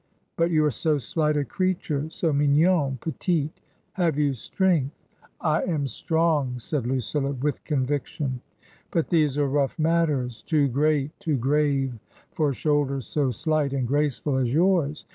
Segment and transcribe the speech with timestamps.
[0.35, 3.51] But you are so slight a creature— so mignon— petii
[3.93, 4.95] Have you strength
[5.41, 8.41] ?""I am strong," said Lucilla, with conviction."
[8.91, 11.99] But these are rough matters— too great, too grave,
[12.31, 15.05] for shoulders so slight and graceful as yours.